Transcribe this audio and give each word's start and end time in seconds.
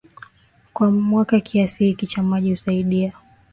kwa 0.73 0.91
mwaka 0.91 1.39
Kiasi 1.39 1.85
hiki 1.85 2.07
cha 2.07 2.23
maji 2.23 2.49
husaidia 2.51 3.13